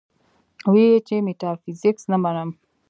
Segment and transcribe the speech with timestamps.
[0.71, 2.49] وې ئې چې ميټافزکس نۀ منم-